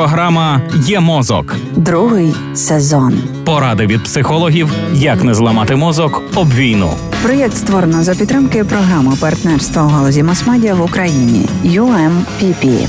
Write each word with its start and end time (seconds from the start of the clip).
Програма 0.00 0.60
Є 0.86 1.00
мозок. 1.00 1.56
Другий 1.76 2.34
сезон. 2.54 3.22
Поради 3.44 3.86
від 3.86 4.04
психологів, 4.04 4.72
як 4.94 5.24
не 5.24 5.34
зламати 5.34 5.76
мозок 5.76 6.22
об 6.34 6.54
війну. 6.54 6.92
Проєкт 7.22 7.56
створено 7.56 8.02
за 8.02 8.14
підтримки 8.14 8.64
програми 8.64 9.12
партнерства 9.20 9.82
у 9.82 9.88
галузі 9.88 10.22
масмедіа 10.22 10.74
в 10.74 10.82
Україні 10.82 11.46
UMPP. 11.64 12.86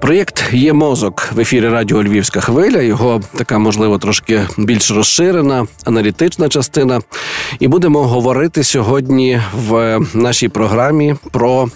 Проєкт 0.00 0.44
є 0.52 0.72
мозок 0.72 1.28
в 1.34 1.40
ефірі 1.40 1.68
Радіо 1.68 2.02
Львівська 2.02 2.40
хвиля. 2.40 2.80
Його 2.80 3.20
така, 3.34 3.58
можливо, 3.58 3.98
трошки 3.98 4.40
більш 4.58 4.90
розширена, 4.90 5.66
аналітична 5.84 6.48
частина. 6.48 7.00
І 7.60 7.68
будемо 7.68 8.02
говорити 8.08 8.64
сьогодні 8.64 9.40
в 9.54 9.98
нашій 10.14 10.48
програмі 10.48 11.14
про 11.30 11.68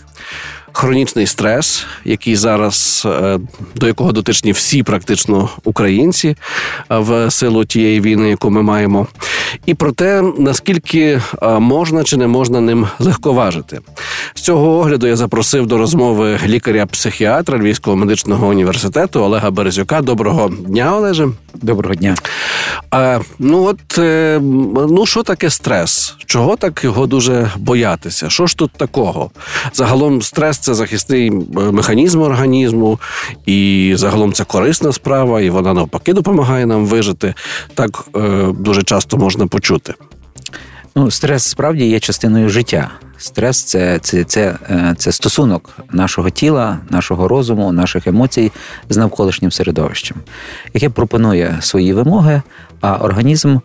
хронічний 0.73 1.27
стрес, 1.27 1.87
який 2.05 2.37
зараз 2.37 3.03
е, 3.07 3.39
до 3.75 3.87
якого 3.87 4.13
дотичні 4.13 4.53
всі 4.53 4.83
практично 4.83 5.49
українці 5.65 6.29
е, 6.29 6.37
в 6.91 7.31
силу 7.31 7.65
тієї 7.65 8.01
війни, 8.01 8.31
яку 8.31 8.51
ми 8.51 8.63
маємо, 8.63 9.07
і 9.67 9.75
про 9.75 9.93
те, 9.93 10.23
наскільки 10.39 11.21
е, 11.43 11.59
можна 11.59 12.05
чи 12.05 12.17
не 12.17 12.27
можна 12.27 12.61
ним 12.61 12.89
легковажити. 12.99 13.81
З 14.35 14.41
цього 14.41 14.79
огляду 14.79 15.07
я 15.07 15.17
запросив 15.17 15.67
до 15.67 15.79
розмови 15.79 16.39
лікаря-психіатра 16.47 17.59
Львівського 17.59 17.97
медичного 17.97 18.49
університету 18.49 19.21
Олега 19.21 19.51
Березюка. 19.51 20.03
Доброго 20.03 20.49
дня, 20.49 20.97
Олеже. 20.97 21.29
Доброго 21.55 21.95
дня. 21.95 22.15
А, 22.91 23.21
Ну 23.39 23.65
от 23.65 23.99
ну 24.91 25.07
що 25.07 25.23
таке 25.23 25.51
стрес? 25.51 26.15
Чого 26.27 26.57
так 26.57 26.85
його 26.85 27.07
дуже 27.07 27.51
боятися? 27.57 28.31
Що 28.31 28.47
ж 28.47 28.57
тут 28.57 28.71
такого? 28.71 29.31
Загалом 29.73 30.23
стрес 30.23 30.59
це 30.59 30.75
захисний 30.75 31.29
е, 31.29 31.33
механізм 31.59 32.23
організму, 32.23 32.99
і 33.47 33.93
загалом 33.97 34.33
це 34.33 34.45
корисна 34.45 34.93
справа, 34.93 35.41
і 35.41 35.51
вона 35.51 35.75
навпаки 35.75 36.13
допомагає 36.13 36.67
нам 36.67 36.87
вижити. 36.87 37.35
Так 37.75 38.05
е, 38.17 38.21
дуже 38.59 38.83
часто 38.83 39.17
можна 39.17 39.47
почути. 39.47 39.95
Ну, 40.97 41.11
стрес 41.11 41.45
справді 41.45 41.87
є 41.87 42.01
частиною 42.01 42.49
життя. 42.49 42.91
Стрес 43.23 43.63
це, 43.65 43.99
це, 43.99 44.25
це, 44.25 44.59
е, 44.71 44.95
це 44.99 45.13
стосунок 45.13 45.71
нашого 45.93 46.31
тіла, 46.31 46.79
нашого 46.91 47.29
розуму, 47.29 47.73
наших 47.73 48.07
емоцій 48.07 48.53
з 48.89 48.97
навколишнім 48.97 49.53
середовищем, 49.53 50.17
яке 50.75 50.89
пропонує 50.89 51.57
свої 51.61 51.93
вимоги, 51.93 52.43
а 52.81 52.97
організм 52.97 53.59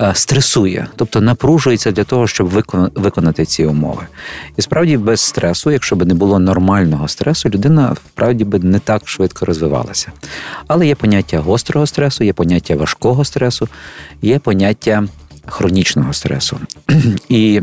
Е, 0.00 0.14
стресує, 0.14 0.86
тобто 0.96 1.20
напружується 1.20 1.90
для 1.90 2.04
того, 2.04 2.26
щоб 2.26 2.48
виконати 2.94 3.44
ці 3.44 3.64
умови. 3.64 4.06
І 4.56 4.62
справді 4.62 4.96
без 4.96 5.20
стресу, 5.20 5.70
якщо 5.70 5.96
б 5.96 6.04
не 6.04 6.14
було 6.14 6.38
нормального 6.38 7.08
стресу, 7.08 7.48
людина 7.48 7.96
вправді 8.06 8.44
би 8.44 8.58
не 8.58 8.78
так 8.78 9.08
швидко 9.08 9.46
розвивалася. 9.46 10.12
Але 10.66 10.86
є 10.86 10.94
поняття 10.94 11.38
гострого 11.38 11.86
стресу, 11.86 12.24
є 12.24 12.32
поняття 12.32 12.76
важкого 12.76 13.24
стресу, 13.24 13.68
є 14.22 14.38
поняття. 14.38 15.04
Хронічного 15.46 16.12
стресу. 16.12 16.60
І 17.28 17.60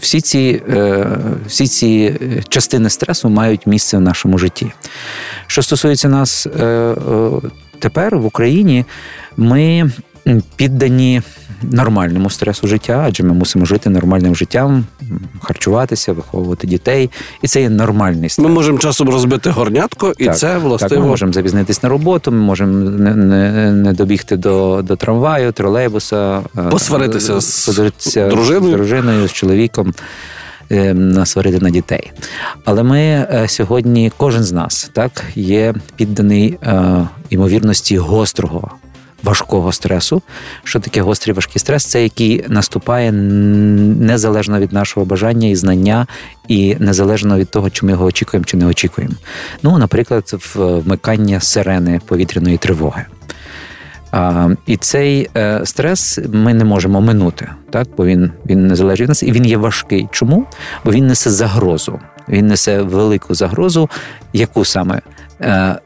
всі 0.00 0.20
ці 0.20 0.62
е, 0.68 1.06
всі 1.46 1.66
ці 1.66 2.14
частини 2.48 2.90
стресу 2.90 3.28
мають 3.28 3.66
місце 3.66 3.96
в 3.96 4.00
нашому 4.00 4.38
житті. 4.38 4.72
Що 5.46 5.62
стосується 5.62 6.08
нас 6.08 6.46
е, 6.46 6.94
тепер 7.78 8.18
в 8.18 8.26
Україні, 8.26 8.84
ми 9.36 9.90
піддані 10.56 11.22
нормальному 11.62 12.30
стресу 12.30 12.66
життя, 12.66 13.04
адже 13.08 13.22
ми 13.22 13.34
мусимо 13.34 13.64
жити 13.64 13.90
нормальним 13.90 14.36
життям, 14.36 14.84
харчуватися, 15.42 16.12
виховувати 16.12 16.66
дітей, 16.66 17.10
і 17.42 17.48
це 17.48 17.60
є 17.60 17.70
нормальний 17.70 18.28
стрес. 18.28 18.48
Ми 18.48 18.54
можемо 18.54 18.78
часом 18.78 19.08
розбити 19.08 19.50
горнятко, 19.50 20.12
і 20.18 20.24
так, 20.24 20.38
це 20.38 20.58
властиво... 20.58 20.88
Так, 20.88 20.98
Ми 20.98 21.06
можемо 21.06 21.32
запізнитись 21.32 21.82
на 21.82 21.88
роботу, 21.88 22.32
ми 22.32 22.38
можемо 22.38 22.72
не 22.72 23.14
не, 23.14 23.72
не 23.72 23.92
добігти 23.92 24.36
до 24.36 24.82
до 24.82 24.96
трамваю, 24.96 25.52
тролейбуса, 25.52 26.40
посваритися 26.70 27.40
з 27.40 27.66
дружиною. 28.16 28.72
з 28.72 28.76
дружиною, 28.76 29.28
з 29.28 29.32
чоловіком. 29.32 29.94
Ем, 30.70 31.08
насварити 31.08 31.58
на 31.58 31.70
дітей. 31.70 32.12
Але 32.64 32.82
ми 32.82 32.98
е, 32.98 33.44
сьогодні, 33.48 34.12
кожен 34.16 34.42
з 34.42 34.52
нас, 34.52 34.90
так 34.92 35.24
є 35.34 35.74
підданий 35.96 36.58
е, 36.62 37.08
ймовірності 37.30 37.98
гострого 37.98 38.70
важкого 39.22 39.72
стресу. 39.72 40.22
Що 40.64 40.80
таке 40.80 41.02
гострий 41.02 41.34
важкий 41.34 41.60
стрес? 41.60 41.84
Це 41.84 42.02
який 42.02 42.44
наступає 42.48 43.12
незалежно 43.12 44.60
від 44.60 44.72
нашого 44.72 45.06
бажання 45.06 45.48
і 45.48 45.56
знання, 45.56 46.06
і 46.48 46.76
незалежно 46.78 47.38
від 47.38 47.50
того, 47.50 47.70
чи 47.70 47.86
ми 47.86 47.92
його 47.92 48.04
очікуємо 48.04 48.44
чи 48.44 48.56
не 48.56 48.66
очікуємо. 48.66 49.14
Ну, 49.62 49.78
наприклад, 49.78 50.34
вмикання 50.54 51.40
сирени 51.40 52.00
повітряної 52.06 52.56
тривоги. 52.56 53.04
А, 54.12 54.48
І 54.66 54.76
цей 54.76 55.30
е, 55.36 55.60
стрес 55.64 56.18
ми 56.32 56.54
не 56.54 56.64
можемо 56.64 57.00
минути, 57.00 57.48
так 57.70 57.88
бо 57.96 58.06
він 58.06 58.30
він 58.46 58.66
не 58.66 58.76
залежить 58.76 59.00
від 59.00 59.08
нас, 59.08 59.22
і 59.22 59.32
він 59.32 59.46
є 59.46 59.56
важкий. 59.56 60.08
Чому? 60.10 60.46
Бо 60.84 60.92
він 60.92 61.06
несе 61.06 61.30
загрозу. 61.30 62.00
Він 62.28 62.46
несе 62.46 62.82
велику 62.82 63.34
загрозу, 63.34 63.90
яку 64.32 64.64
саме 64.64 65.00
е, 65.40 65.78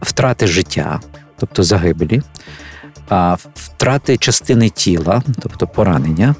втрати 0.00 0.46
життя, 0.46 1.00
тобто 1.38 1.62
загибелі, 1.62 2.22
втрати 3.54 4.16
частини 4.16 4.68
тіла, 4.68 5.22
тобто 5.42 5.66
поранення, 5.66 6.34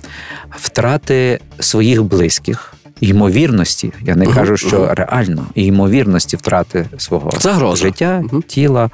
втрати 0.50 1.40
своїх 1.60 2.02
близьких. 2.02 2.72
Ймовірності, 3.00 3.92
я 4.02 4.16
не 4.16 4.26
кажу, 4.26 4.56
що 4.56 4.94
реально 4.94 5.46
ймовірності 5.54 6.36
втрати 6.36 6.88
свого 6.98 7.30
Загроза. 7.40 7.82
життя, 7.82 8.22
тіла, 8.46 8.90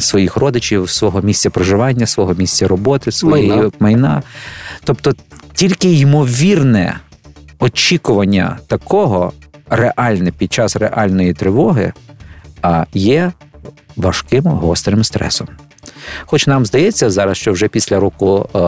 своїх 0.00 0.36
родичів, 0.36 0.90
свого 0.90 1.22
місця 1.22 1.50
проживання, 1.50 2.06
свого 2.06 2.34
місця 2.34 2.68
роботи, 2.68 3.12
своєї 3.12 3.50
майна. 3.50 3.70
майна. 3.80 4.22
Тобто 4.84 5.12
тільки 5.54 5.92
ймовірне 5.92 6.96
очікування 7.58 8.58
такого 8.66 9.32
реальне 9.70 10.30
під 10.30 10.52
час 10.52 10.76
реальної 10.76 11.34
тривоги 11.34 11.92
є 12.94 13.32
важким 13.96 14.44
гострим 14.44 15.04
стресом. 15.04 15.48
Хоч 16.26 16.46
нам 16.46 16.66
здається 16.66 17.10
зараз, 17.10 17.36
що 17.36 17.52
вже 17.52 17.68
після 17.68 18.00
року 18.00 18.48
е, 18.54 18.58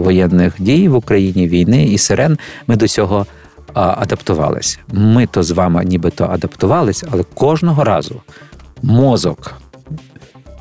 воєнних 0.00 0.54
дій 0.58 0.88
в 0.88 0.94
Україні 0.94 1.48
війни 1.48 1.84
і 1.84 1.98
сирен 1.98 2.38
ми 2.66 2.76
до 2.76 2.88
цього 2.88 3.26
е, 3.58 3.70
адаптувалися. 3.74 4.78
Ми 4.92 5.26
то 5.26 5.42
з 5.42 5.50
вами 5.50 5.84
нібито 5.84 6.24
адаптувалися, 6.24 7.08
але 7.10 7.22
кожного 7.34 7.84
разу 7.84 8.20
мозок. 8.82 9.54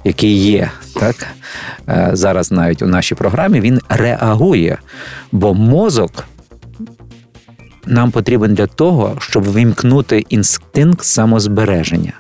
Який 0.04 0.38
є 0.38 0.72
так 0.94 1.28
е, 1.90 2.10
зараз 2.14 2.52
навіть 2.52 2.82
у 2.82 2.88
нашій 2.88 3.16
програмі, 3.16 3.62
він 3.62 3.80
реагує, 3.90 4.78
бо 5.32 5.54
мозок 5.54 6.28
нам 7.86 8.12
потрібен 8.12 8.54
для 8.54 8.68
того, 8.68 9.16
щоб 9.20 9.44
вимкнути 9.44 10.26
інстинкт 10.30 11.04
самозбереження. 11.04 12.14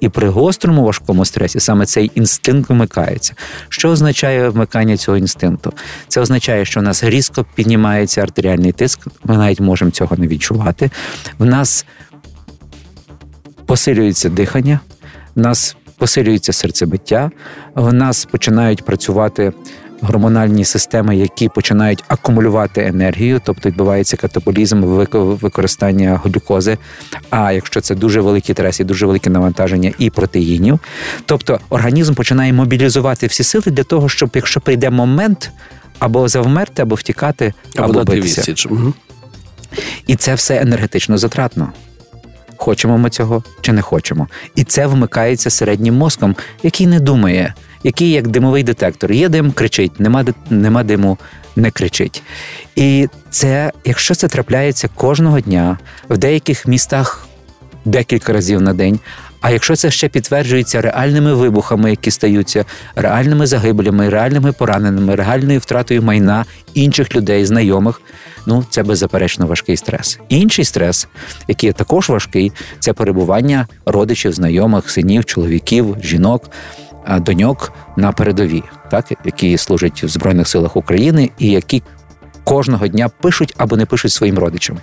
І 0.00 0.08
при 0.08 0.28
гострому 0.28 0.84
важкому 0.84 1.24
стресі 1.24 1.60
саме 1.60 1.86
цей 1.86 2.10
інстинкт 2.14 2.70
вмикається. 2.70 3.34
Що 3.68 3.88
означає 3.88 4.48
вмикання 4.48 4.96
цього 4.96 5.16
інстинкту? 5.16 5.72
Це 6.08 6.20
означає, 6.20 6.64
що 6.64 6.80
в 6.80 6.82
нас 6.82 7.04
різко 7.04 7.46
піднімається 7.54 8.22
артеріальний 8.22 8.72
тиск, 8.72 9.06
ми 9.24 9.36
навіть 9.36 9.60
можемо 9.60 9.90
цього 9.90 10.16
не 10.16 10.26
відчувати. 10.26 10.90
В 11.38 11.44
нас 11.44 11.86
посилюється 13.66 14.28
дихання, 14.28 14.80
в 15.34 15.40
нас 15.40 15.76
посилюється 15.98 16.52
серцебиття, 16.52 17.30
в 17.74 17.92
нас 17.92 18.24
починають 18.24 18.84
працювати 18.84 19.52
гормональні 20.00 20.64
системи, 20.64 21.16
які 21.16 21.48
починають 21.48 22.04
акумулювати 22.08 22.82
енергію, 22.86 23.40
тобто 23.44 23.68
відбувається 23.68 24.16
катаболізм, 24.16 24.82
використання 24.82 26.20
глюкози. 26.24 26.78
А 27.30 27.52
якщо 27.52 27.80
це 27.80 27.94
дуже 27.94 28.20
великі 28.20 28.52
стрес 28.52 28.78
дуже 28.78 29.06
велике 29.06 29.30
навантаження 29.30 29.92
і 29.98 30.10
протеїнів, 30.10 30.80
тобто 31.26 31.60
організм 31.70 32.14
починає 32.14 32.52
мобілізувати 32.52 33.26
всі 33.26 33.44
сили 33.44 33.64
для 33.66 33.84
того, 33.84 34.08
щоб 34.08 34.30
якщо 34.34 34.60
прийде 34.60 34.90
момент 34.90 35.50
або 35.98 36.28
завмерти, 36.28 36.82
або 36.82 36.94
втікати, 36.94 37.52
або, 37.76 37.90
або 37.90 38.04
битися. 38.04 38.54
І 40.06 40.16
це 40.16 40.34
все 40.34 40.60
енергетично 40.60 41.18
затратно. 41.18 41.72
Хочемо 42.56 42.98
ми 42.98 43.10
цього 43.10 43.42
чи 43.60 43.72
не 43.72 43.82
хочемо. 43.82 44.28
І 44.54 44.64
це 44.64 44.86
вмикається 44.86 45.50
середнім 45.50 45.94
мозком, 45.94 46.36
який 46.62 46.86
не 46.86 47.00
думає, 47.00 47.54
який 47.84 48.10
як 48.10 48.28
димовий 48.28 48.62
детектор. 48.62 49.12
Є 49.12 49.28
дим, 49.28 49.52
кричить, 49.52 50.00
нема 50.00 50.24
нема 50.50 50.82
диму, 50.82 51.18
не 51.56 51.70
кричить. 51.70 52.22
І 52.76 53.08
це, 53.30 53.72
якщо 53.84 54.14
це 54.14 54.28
трапляється 54.28 54.88
кожного 54.94 55.40
дня 55.40 55.78
в 56.08 56.18
деяких 56.18 56.66
містах 56.66 57.28
декілька 57.84 58.32
разів 58.32 58.60
на 58.60 58.74
день, 58.74 59.00
А 59.42 59.50
якщо 59.50 59.76
це 59.76 59.90
ще 59.90 60.08
підтверджується 60.08 60.80
реальними 60.80 61.34
вибухами, 61.34 61.90
які 61.90 62.10
стаються, 62.10 62.64
реальними 62.94 63.46
загиблями, 63.46 64.08
реальними 64.08 64.52
пораненими, 64.52 65.14
реальною 65.14 65.58
втратою 65.58 66.02
майна 66.02 66.44
інших 66.74 67.16
людей, 67.16 67.46
знайомих, 67.46 68.02
ну 68.46 68.64
це 68.70 68.82
беззаперечно 68.82 69.46
важкий 69.46 69.76
стрес. 69.76 70.18
Інший 70.28 70.64
стрес, 70.64 71.08
який 71.48 71.72
також 71.72 72.08
важкий, 72.08 72.52
це 72.78 72.92
перебування 72.92 73.66
родичів, 73.86 74.32
знайомих, 74.32 74.90
синів, 74.90 75.24
чоловіків, 75.24 75.96
жінок. 76.02 76.50
Доньок 77.18 77.72
на 77.96 78.12
передовій, 78.12 78.62
так 78.90 79.12
які 79.24 79.58
служать 79.58 80.02
в 80.02 80.08
збройних 80.08 80.48
силах 80.48 80.76
України, 80.76 81.30
і 81.38 81.48
які 81.48 81.82
кожного 82.44 82.88
дня 82.88 83.08
пишуть 83.08 83.54
або 83.56 83.76
не 83.76 83.86
пишуть 83.86 84.12
своїм 84.12 84.38
родичам. 84.38 84.78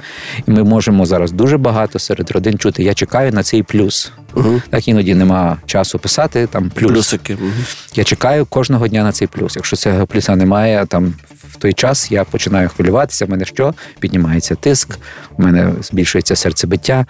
І 0.48 0.52
ми 0.52 0.64
можемо 0.64 1.06
зараз 1.06 1.32
дуже 1.32 1.58
багато 1.58 2.00
серед 2.00 2.32
родин 2.32 2.58
чути. 2.58 2.84
Я 2.84 2.94
чекаю 2.94 3.32
на 3.32 3.44
цей 3.44 3.64
плюс. 3.64 4.12
Угу. 4.36 4.62
Так 4.70 4.88
іноді 4.88 5.16
нема 5.16 5.58
часу 5.66 6.00
писати 6.00 6.48
там 6.48 6.70
плюс. 6.70 6.92
Плюсики. 6.92 7.34
Угу. 7.34 7.52
Я 7.96 8.04
чекаю 8.04 8.46
кожного 8.46 8.88
дня 8.88 9.04
на 9.04 9.12
цей 9.12 9.28
плюс. 9.28 9.56
Якщо 9.56 9.76
цього 9.76 10.08
плюса 10.08 10.36
немає, 10.36 10.86
там 10.86 11.14
в 11.50 11.56
той 11.56 11.74
час 11.74 12.12
я 12.12 12.24
починаю 12.24 12.70
хвилюватися. 12.70 13.26
В 13.26 13.30
мене 13.30 13.46
що? 13.46 13.74
Піднімається 14.00 14.56
тиск, 14.56 14.98
у 15.38 15.44
мене 15.44 15.74
збільшується 15.82 16.36
серцебиття, 16.36 17.06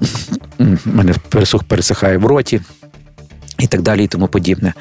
у 0.58 0.64
мене 0.84 1.14
пересух 1.28 1.64
пересихає 1.64 2.18
в 2.18 2.26
роті. 2.26 2.60
І 3.60 3.66
так 3.66 3.82
далі, 3.82 4.04
і 4.04 4.06
тому 4.06 4.26
подібне. 4.26 4.72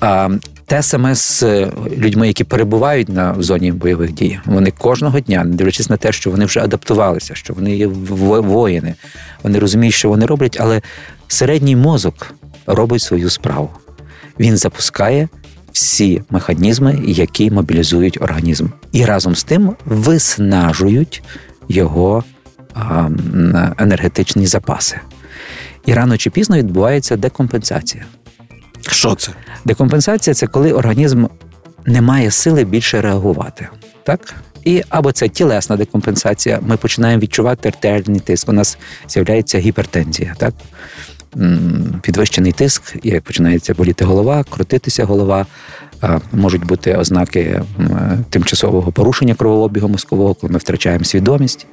А, 0.00 0.28
те 0.66 0.82
саме 0.82 1.14
з 1.14 1.42
е, 1.42 1.72
людьми, 1.98 2.26
які 2.26 2.44
перебувають 2.44 3.08
на 3.08 3.34
зоні 3.38 3.72
бойових 3.72 4.12
дій. 4.12 4.38
Вони 4.44 4.70
кожного 4.70 5.20
дня, 5.20 5.44
не 5.44 5.54
дивлячись 5.54 5.90
на 5.90 5.96
те, 5.96 6.12
що 6.12 6.30
вони 6.30 6.44
вже 6.44 6.60
адаптувалися, 6.60 7.34
що 7.34 7.54
вони 7.54 7.76
є 7.76 7.86
воїни, 7.86 8.94
вони 9.42 9.58
розуміють, 9.58 9.94
що 9.94 10.08
вони 10.08 10.26
роблять, 10.26 10.56
але 10.60 10.82
середній 11.28 11.76
мозок 11.76 12.34
робить 12.66 13.02
свою 13.02 13.30
справу. 13.30 13.70
Він 14.40 14.56
запускає 14.56 15.28
всі 15.72 16.22
механізми, 16.30 16.98
які 17.06 17.50
мобілізують 17.50 18.22
організм, 18.22 18.66
і 18.92 19.04
разом 19.04 19.34
з 19.34 19.44
тим 19.44 19.76
виснажують 19.84 21.22
його 21.68 22.24
енергетичні 23.78 24.46
запаси. 24.46 25.00
І 25.86 25.94
рано 25.94 26.16
чи 26.16 26.30
пізно 26.30 26.56
відбувається 26.56 27.16
декомпенсація. 27.16 28.04
Що 28.90 29.14
це? 29.14 29.32
Декомпенсація 29.64 30.34
це 30.34 30.46
коли 30.46 30.72
організм 30.72 31.26
не 31.86 32.00
має 32.00 32.30
сили 32.30 32.64
більше 32.64 33.00
реагувати. 33.00 33.68
Так? 34.02 34.34
І 34.64 34.82
або 34.88 35.12
це 35.12 35.28
тілесна 35.28 35.76
декомпенсація, 35.76 36.60
ми 36.62 36.76
починаємо 36.76 37.22
відчувати 37.22 37.68
артеріальний 37.68 38.20
тиск. 38.20 38.48
У 38.48 38.52
нас 38.52 38.78
з'являється 39.08 39.58
гіпертензія, 39.58 40.34
так? 40.38 40.54
Підвищений 42.02 42.52
тиск, 42.52 42.96
і 43.02 43.20
починається 43.20 43.74
боліти 43.74 44.04
голова, 44.04 44.44
крутитися 44.44 45.04
голова. 45.04 45.46
Можуть 46.32 46.64
бути 46.64 46.94
ознаки 46.94 47.62
тимчасового 48.30 48.92
порушення 48.92 49.34
кровообігу 49.34 49.88
мозкового, 49.88 50.34
коли 50.34 50.52
ми 50.52 50.58
втрачаємо 50.58 51.04
свідомість. 51.04 51.66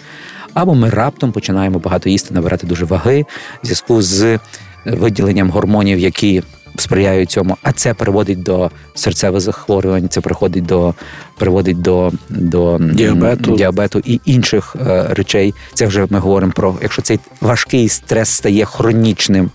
Або 0.53 0.75
ми 0.75 0.89
раптом 0.89 1.31
починаємо 1.31 1.79
багато 1.79 2.09
їсти, 2.09 2.33
набирати 2.33 2.67
дуже 2.67 2.85
ваги 2.85 3.25
в 3.63 3.65
зв'язку 3.65 4.01
з 4.01 4.39
виділенням 4.85 5.49
гормонів, 5.49 5.99
які 5.99 6.43
сприяють 6.75 7.31
цьому, 7.31 7.57
а 7.63 7.71
це 7.71 7.93
приводить 7.93 8.43
до 8.43 8.71
серцевих 8.95 9.41
захворювань, 9.41 10.09
це 10.09 10.21
приходить 10.21 10.65
до 10.65 10.93
приводить 11.37 11.81
до 11.81 12.11
до 12.29 12.79
діабету 12.79 13.55
діабету 13.55 14.01
і 14.05 14.21
інших 14.25 14.75
е, 14.87 15.05
речей. 15.09 15.53
Це 15.73 15.87
вже 15.87 16.07
ми 16.09 16.19
говоримо 16.19 16.51
про 16.51 16.75
якщо 16.81 17.01
цей 17.01 17.19
важкий 17.41 17.89
стрес 17.89 18.29
стає 18.29 18.65
хронічним. 18.65 19.51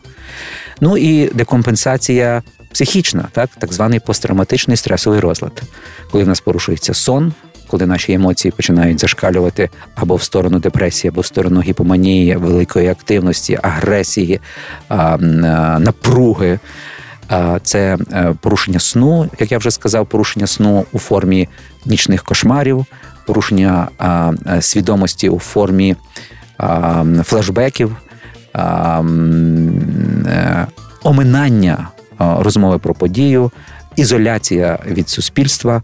Ну 0.81 0.97
і 0.97 1.29
декомпенсація 1.29 2.43
психічна, 2.73 3.29
так 3.33 3.51
так 3.59 3.73
званий 3.73 4.01
посттравматичний 4.01 4.77
стресовий 4.77 5.21
розлад, 5.21 5.63
коли 6.11 6.25
в 6.25 6.29
нас 6.29 6.41
порушується 6.41 6.95
сон. 6.95 7.33
Коли 7.67 7.87
наші 7.87 8.13
емоції 8.13 8.53
починають 8.53 9.01
зашкалювати 9.01 9.71
або 9.95 10.17
в 10.17 10.23
сторону 10.23 10.59
депресії, 10.59 11.09
або 11.09 11.21
в 11.21 11.27
сторону 11.27 11.61
гіпоманії, 11.61 12.37
великої 12.37 12.89
активності, 12.89 13.59
агресії, 13.63 14.41
напруги, 15.79 16.59
це 17.63 17.99
е, 18.13 18.35
порушення 18.41 18.79
сну, 18.79 19.31
як 19.39 19.53
я 19.53 19.59
вже 19.59 19.71
сказав, 19.71 20.07
порушення 20.07 20.47
сну 20.47 20.85
у 20.93 20.99
формі 20.99 21.49
нічних 21.87 22.23
кошмарів, 22.23 22.87
порушення 23.27 23.89
е, 24.47 24.63
свідомості 24.63 25.29
у 25.29 25.39
формі 25.39 25.97
флешбеків, 27.25 27.97
е, 28.57 30.67
оминання 31.03 31.89
розмови 32.41 32.79
про 32.79 32.95
подію, 32.95 33.51
ізоляція 33.97 34.79
від 34.87 35.09
суспільства 35.09 35.83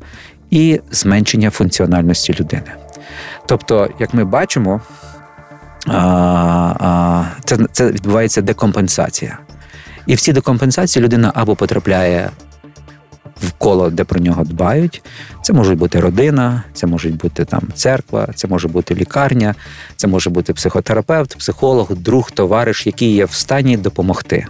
і 0.50 0.80
зменшення 0.90 1.50
функціональності 1.50 2.34
людини. 2.40 2.72
Тобто, 3.46 3.90
як 3.98 4.14
ми 4.14 4.24
бачимо, 4.24 4.80
це, 7.44 7.58
це 7.72 7.92
відбувається 7.92 8.42
декомпенсація. 8.42 9.38
І 10.06 10.14
в 10.14 10.20
ці 10.20 10.32
декомпенсації 10.32 11.04
людина 11.04 11.32
або 11.34 11.56
потрапляє 11.56 12.30
в 13.42 13.52
коло, 13.52 13.90
де 13.90 14.04
про 14.04 14.20
нього 14.20 14.44
дбають. 14.44 15.02
Це 15.42 15.52
може 15.52 15.74
бути 15.74 16.00
родина, 16.00 16.62
це 16.72 16.86
може 16.86 17.08
бути 17.08 17.44
там 17.44 17.62
церква, 17.74 18.28
це 18.34 18.48
може 18.48 18.68
бути 18.68 18.94
лікарня, 18.94 19.54
це 19.96 20.08
може 20.08 20.30
бути 20.30 20.52
психотерапевт, 20.54 21.38
психолог, 21.38 21.92
друг, 21.92 22.30
товариш, 22.30 22.86
який 22.86 23.14
є 23.14 23.24
в 23.24 23.32
стані 23.32 23.76
допомогти. 23.76 24.46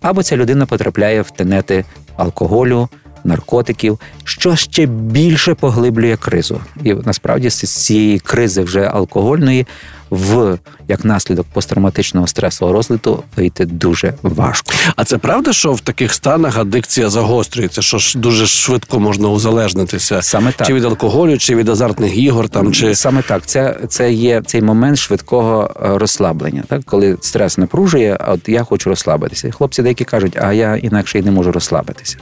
Або 0.00 0.22
ця 0.22 0.36
людина 0.36 0.66
потрапляє 0.66 1.22
в 1.22 1.30
тенети 1.30 1.84
алкоголю, 2.16 2.88
наркотиків, 3.24 3.98
що 4.24 4.56
ще 4.56 4.86
більше 4.86 5.54
поглиблює 5.54 6.16
кризу. 6.16 6.60
І 6.84 6.94
насправді 6.94 7.50
з 7.50 7.84
цієї 7.84 8.18
кризи 8.18 8.62
вже 8.62 8.84
алкогольної 8.84 9.66
в 10.10 10.58
як 10.88 11.04
наслідок 11.04 11.46
посттравматичного 11.52 12.26
стресового 12.26 12.76
розладу 12.76 13.22
вийти 13.36 13.64
дуже 13.66 14.14
важко. 14.22 14.72
А 14.96 15.04
це 15.04 15.18
правда, 15.18 15.52
що 15.52 15.72
в 15.72 15.80
таких 15.80 16.14
станах 16.14 16.58
адикція 16.58 17.08
загострюється? 17.08 17.82
Що 17.82 17.98
ж 17.98 18.18
дуже 18.18 18.46
швидко 18.46 19.00
можна 19.00 19.28
узалежнитися 19.28 20.22
саме 20.22 20.52
так. 20.52 20.66
чи 20.66 20.74
від 20.74 20.84
алкоголю, 20.84 21.38
чи 21.38 21.54
від 21.54 21.68
азартних 21.68 22.16
ігор, 22.16 22.48
там 22.48 22.72
чи 22.72 22.94
саме 22.94 23.22
так. 23.22 23.46
Це 23.46 23.76
це 23.88 24.12
є 24.12 24.42
цей 24.46 24.62
момент 24.62 24.98
швидкого 24.98 25.70
е, 25.82 25.98
розслаблення, 25.98 26.64
так 26.68 26.84
коли 26.84 27.16
стрес 27.20 27.58
напружує, 27.58 28.16
а 28.20 28.32
от 28.32 28.48
я 28.48 28.64
хочу 28.64 28.90
розслабитися. 28.90 29.48
І 29.48 29.50
хлопці 29.50 29.82
деякі 29.82 30.04
кажуть, 30.04 30.38
а 30.42 30.52
я 30.52 30.76
інакше 30.76 31.18
й 31.18 31.22
не 31.22 31.30
можу 31.30 31.52
розслабитися. 31.52 32.16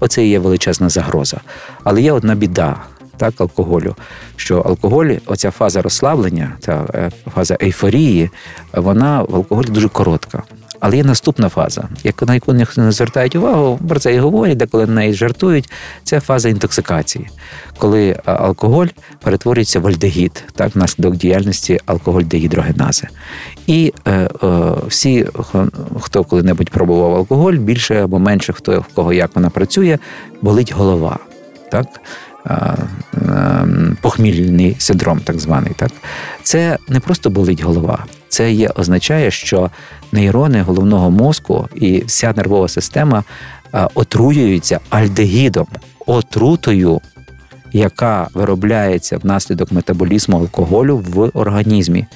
Оце 0.00 0.26
є 0.26 0.38
величезна 0.38 0.88
загроза. 0.88 1.40
Але 1.84 2.02
є 2.02 2.12
одна 2.12 2.34
біда 2.34 2.76
так, 3.16 3.40
алкоголю. 3.40 3.94
Що 4.36 4.60
алкоголь, 4.60 5.10
оця 5.26 5.50
фаза 5.50 5.82
розслаблення, 5.82 6.52
ця 6.60 6.84
е, 6.94 7.10
фаза 7.34 7.56
ейфорії, 7.62 8.30
вона 8.72 9.22
в 9.22 9.36
алкоголі 9.36 9.66
дуже 9.66 9.88
коротка. 9.88 10.42
Але 10.80 10.96
є 10.96 11.04
наступна 11.04 11.48
фаза, 11.48 11.88
на 12.26 12.34
яку 12.34 12.52
не 12.52 12.92
звертають 12.92 13.36
увагу, 13.36 13.78
про 13.88 14.00
це 14.00 14.14
і 14.14 14.18
говорять, 14.18 14.56
деколи 14.56 14.86
на 14.86 14.92
неї 14.92 15.14
жартують. 15.14 15.70
Це 16.04 16.20
фаза 16.20 16.48
інтоксикації, 16.48 17.28
коли 17.78 18.08
е, 18.08 18.20
алкоголь 18.24 18.86
перетворюється 19.22 19.80
в 19.80 19.86
альдегід, 19.86 20.44
так, 20.54 20.74
внаслідок 20.74 21.16
діяльності 21.16 21.80
алкоголь-дегідрогенази. 21.86 23.08
І 23.66 23.92
е, 24.06 24.10
е, 24.12 24.28
всі, 24.86 25.26
хто 26.00 26.24
коли-небудь 26.24 26.70
пробував 26.70 27.14
алкоголь, 27.14 27.52
більше 27.54 28.04
або 28.04 28.18
менше 28.18 28.52
хто 28.52 28.80
в 28.80 28.94
кого 28.94 29.12
як 29.12 29.30
вона 29.34 29.50
працює, 29.50 29.98
болить 30.42 30.72
голова. 30.72 31.18
Так? 31.70 31.86
Похмільний 34.00 34.76
синдром, 34.78 35.20
так 35.20 35.38
званий. 35.38 35.72
Так? 35.76 35.90
Це 36.42 36.78
не 36.88 37.00
просто 37.00 37.30
болить 37.30 37.62
голова, 37.62 38.04
це 38.28 38.52
є, 38.52 38.68
означає, 38.68 39.30
що 39.30 39.70
нейрони 40.12 40.62
головного 40.62 41.10
мозку 41.10 41.68
і 41.74 42.04
вся 42.06 42.34
нервова 42.36 42.68
система 42.68 43.24
отруюються 43.94 44.80
альдегідом, 44.90 45.66
отрутою. 46.06 47.00
Яка 47.72 48.28
виробляється 48.34 49.18
внаслідок 49.18 49.72
метаболізму 49.72 50.38
алкоголю 50.38 51.04
в 51.08 51.30
організмі, 51.34 52.06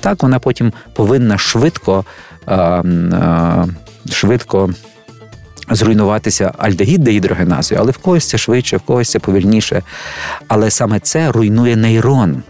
так 0.00 0.22
вона 0.22 0.38
потім 0.38 0.72
повинна 0.94 1.38
швидко 1.38 2.04
швидко 4.10 4.70
зруйнуватися 5.70 6.52
альдегід 6.58 7.00
дегідрогеназою, 7.00 7.80
але 7.80 7.92
в 7.92 7.98
когось 7.98 8.28
це 8.28 8.38
швидше, 8.38 8.76
в 8.76 8.80
когось 8.80 9.10
це 9.10 9.18
повільніше. 9.18 9.82
Але 10.48 10.70
саме 10.70 11.00
це 11.00 11.32
руйнує 11.32 11.76
нейрон. 11.76 12.42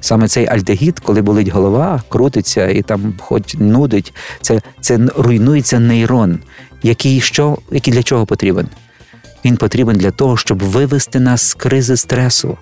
Саме 0.00 0.28
цей 0.28 0.46
альдегід, 0.46 1.00
коли 1.00 1.22
болить 1.22 1.48
голова, 1.48 2.02
крутиться 2.08 2.68
і 2.68 2.82
там 2.82 3.14
хоч 3.18 3.54
нудить, 3.54 4.14
це 4.40 4.60
це 4.80 4.98
руйнується 5.16 5.78
нейрон, 5.78 6.38
який 6.82 7.20
що, 7.20 7.58
який 7.70 7.94
для 7.94 8.02
чого 8.02 8.26
потрібен? 8.26 8.68
Він 9.44 9.56
потрібен 9.56 9.96
для 9.96 10.10
того, 10.10 10.36
щоб 10.36 10.62
вивести 10.62 11.20
нас 11.20 11.42
з 11.42 11.54
кризи 11.54 11.96
стресу. 11.96 12.58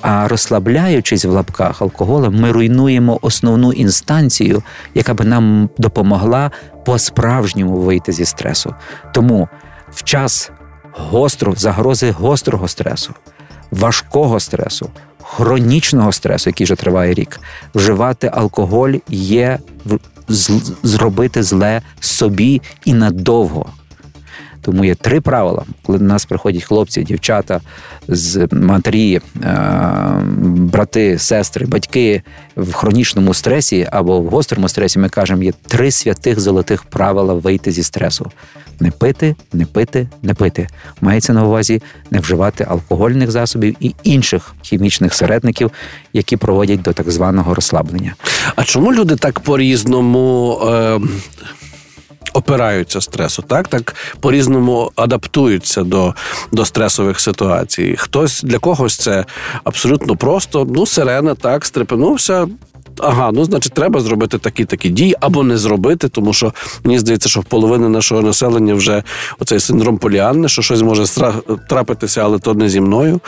А 0.00 0.28
розслабляючись 0.28 1.24
в 1.24 1.30
лапках 1.30 1.82
алкоголем, 1.82 2.34
ми 2.34 2.52
руйнуємо 2.52 3.18
основну 3.22 3.72
інстанцію, 3.72 4.62
яка 4.94 5.14
би 5.14 5.24
нам 5.24 5.70
допомогла 5.78 6.50
по-справжньому 6.84 7.76
вийти 7.76 8.12
зі 8.12 8.24
стресу. 8.24 8.74
Тому 9.14 9.48
в 9.90 10.02
час 10.02 10.50
гостро, 10.92 11.54
загрози 11.56 12.10
гострого 12.10 12.68
стресу, 12.68 13.14
важкого 13.70 14.40
стресу, 14.40 14.90
хронічного 15.22 16.12
стресу, 16.12 16.50
який 16.50 16.64
вже 16.64 16.74
триває 16.74 17.14
рік, 17.14 17.40
вживати 17.74 18.30
алкоголь 18.34 18.94
є 19.08 19.58
зробити 20.82 21.42
зле 21.42 21.82
собі 22.00 22.62
і 22.84 22.94
надовго. 22.94 23.66
Тому 24.62 24.84
є 24.84 24.94
три 24.94 25.20
правила, 25.20 25.64
коли 25.82 25.98
до 25.98 26.04
нас 26.04 26.24
приходять 26.24 26.62
хлопці, 26.62 27.02
дівчата, 27.02 27.60
з 28.08 28.48
матері, 28.52 29.20
е, 29.42 29.60
брати, 30.44 31.18
сестри, 31.18 31.66
батьки 31.66 32.22
в 32.56 32.72
хронічному 32.72 33.34
стресі 33.34 33.88
або 33.92 34.20
в 34.20 34.28
гострому 34.28 34.68
стресі. 34.68 34.98
Ми 34.98 35.08
кажемо, 35.08 35.42
є 35.42 35.52
три 35.66 35.90
святих 35.90 36.40
золотих 36.40 36.84
правила 36.84 37.34
вийти 37.34 37.72
зі 37.72 37.82
стресу: 37.82 38.30
не 38.80 38.90
пити, 38.90 39.34
не 39.52 39.66
пити, 39.66 40.08
не 40.22 40.34
пити. 40.34 40.68
Мається 41.00 41.32
на 41.32 41.44
увазі 41.44 41.82
не 42.10 42.20
вживати 42.20 42.66
алкогольних 42.68 43.30
засобів 43.30 43.76
і 43.80 43.94
інших 44.02 44.54
хімічних 44.62 45.14
середників, 45.14 45.70
які 46.12 46.36
проводять 46.36 46.82
до 46.82 46.92
так 46.92 47.10
званого 47.10 47.54
розслаблення. 47.54 48.14
А 48.56 48.64
чому 48.64 48.92
люди 48.92 49.16
так 49.16 49.40
по 49.40 49.58
різному? 49.58 50.58
Е 50.66 51.00
опираються 52.32 53.00
стресу, 53.00 53.44
так 53.46 53.68
так 53.68 53.94
по-різному 54.20 54.90
адаптуються 54.96 55.82
до 55.82 56.14
до 56.52 56.64
стресових 56.64 57.20
ситуацій. 57.20 57.96
Хтось 57.98 58.42
для 58.42 58.58
когось 58.58 58.96
це 58.96 59.24
абсолютно 59.64 60.16
просто. 60.16 60.66
Ну, 60.70 60.86
сирена 60.86 61.34
так 61.34 61.64
стрепенувся. 61.64 62.48
Ага, 62.98 63.30
ну 63.32 63.44
значить, 63.44 63.72
треба 63.72 64.00
зробити 64.00 64.38
такі 64.38 64.64
такі 64.64 64.88
дії 64.88 65.16
або 65.20 65.42
не 65.42 65.58
зробити, 65.58 66.08
тому 66.08 66.32
що 66.32 66.52
мені 66.84 66.98
здається, 66.98 67.28
що 67.28 67.40
в 67.40 67.44
половини 67.44 67.88
нашого 67.88 68.22
населення 68.22 68.74
вже 68.74 69.02
оцей 69.38 69.60
синдром 69.60 69.98
поліанни, 69.98 70.48
що 70.48 70.62
щось 70.62 70.82
може 70.82 71.04
трапитися, 71.68 72.20
але 72.24 72.38
то 72.38 72.54
не 72.54 72.68
зі 72.68 72.80
мною. 72.80 73.20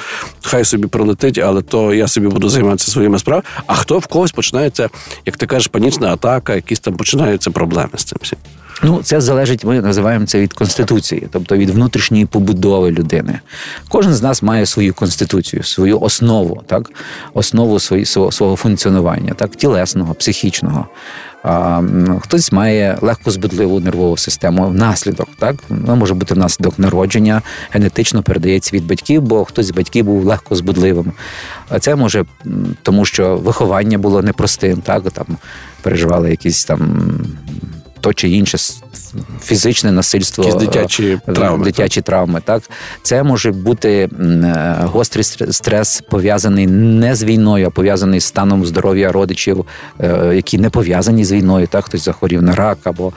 Хай 0.43 0.65
собі 0.65 0.87
пролетить, 0.87 1.39
але 1.39 1.63
то 1.63 1.95
я 1.95 2.09
собі 2.09 2.29
буду 2.29 2.49
займатися 2.49 2.91
своїми 2.91 3.19
справами. 3.19 3.45
А 3.67 3.75
хто 3.75 3.99
в 3.99 4.07
когось 4.07 4.33
починається, 4.33 4.89
як 5.27 5.37
ти 5.37 5.47
кажеш, 5.47 5.67
панічна 5.67 6.13
атака, 6.13 6.55
якісь 6.55 6.81
там 6.81 6.97
починаються 6.97 7.51
проблеми 7.51 7.91
з 7.97 8.05
цим 8.05 8.19
всім. 8.23 8.39
Ну, 8.83 9.01
це 9.03 9.21
залежить, 9.21 9.65
ми 9.65 9.81
називаємо 9.81 10.27
це 10.27 10.41
від 10.41 10.53
конституції, 10.53 11.29
тобто 11.33 11.57
від 11.57 11.71
внутрішньої 11.71 12.27
побудови 12.27 12.91
людини. 12.91 13.41
Кожен 13.89 14.15
з 14.15 14.23
нас 14.23 14.43
має 14.43 14.67
свою 14.67 14.95
конституцію, 14.95 15.63
свою 15.63 16.01
основу, 16.01 16.63
так, 16.67 16.91
основу 17.35 17.81
свої, 17.81 18.05
свого, 18.05 18.33
свого 18.33 18.57
функціонування, 18.57 19.35
так, 19.35 19.57
тілесного, 19.57 20.15
психічного. 20.15 20.87
А, 21.43 21.83
Хтось 22.21 22.53
має 22.53 22.99
легкозбудливу 23.01 23.81
нервову 23.81 24.17
систему 24.17 24.69
внаслідок, 24.69 25.29
так 25.39 25.57
вона 25.69 25.95
може 25.95 26.15
бути 26.15 26.35
внаслідок 26.35 26.79
народження, 26.79 27.43
генетично 27.71 28.23
передається 28.23 28.77
від 28.77 28.87
батьків, 28.87 29.23
бо 29.23 29.45
хтось 29.45 29.67
з 29.67 29.71
батьків 29.71 30.05
був 30.05 30.25
легкозбудливим. 30.25 31.13
А 31.69 31.79
це 31.79 31.97
може 31.97 32.25
тому, 32.83 33.05
що 33.05 33.37
виховання 33.37 33.99
було 33.99 34.23
непростим, 34.23 34.77
так 34.77 35.11
там 35.11 35.27
переживали 35.83 36.31
якісь 36.31 36.65
там 36.65 37.09
то 38.05 38.13
чи 38.13 38.29
інше 38.29 38.59
фізичне 39.43 39.93
насильство, 39.93 40.45
Якісь 40.45 40.61
дитячі 40.61 41.19
е, 41.29 41.33
травми. 41.33 41.65
Дитячі 41.65 42.01
так. 42.01 42.05
травми. 42.05 42.43
Так 42.45 42.63
це 43.03 43.23
може 43.23 43.53
бути 43.53 44.09
е, 44.21 44.77
гострий 44.81 45.25
стрес 45.25 46.03
пов'язаний 46.11 46.67
не 46.67 47.15
з 47.15 47.25
війною, 47.25 47.67
а 47.67 47.71
пов'язаний 47.71 48.21
з 48.21 48.25
станом 48.25 48.67
здоров'я 48.67 49.13
родичів, 49.13 49.65
е, 50.01 50.33
які 50.35 50.59
не 50.59 50.71
пов'язані 50.71 51.25
з 51.25 51.33
війною. 51.33 51.67
Так, 51.67 51.85
хтось 51.85 52.05
захворів 52.05 52.43
на 52.43 52.55
рак 52.55 52.79
або 52.85 53.13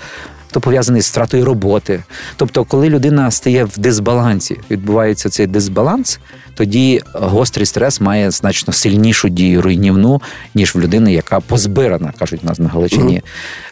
то 0.51 0.61
пов'язаний 0.61 1.01
з 1.01 1.09
втратою 1.09 1.45
роботи. 1.45 2.03
Тобто, 2.35 2.63
коли 2.63 2.89
людина 2.89 3.31
стає 3.31 3.63
в 3.63 3.77
дисбалансі, 3.77 4.59
відбувається 4.71 5.29
цей 5.29 5.47
дисбаланс, 5.47 6.19
тоді 6.55 7.01
гострий 7.13 7.65
стрес 7.65 8.01
має 8.01 8.31
значно 8.31 8.73
сильнішу 8.73 9.29
дію 9.29 9.61
руйнівну, 9.61 10.21
ніж 10.55 10.75
в 10.75 10.79
людини, 10.79 11.13
яка 11.13 11.39
позбирана, 11.39 12.13
кажуть 12.19 12.43
нас 12.43 12.59
на 12.59 12.69
Галичині. 12.69 13.21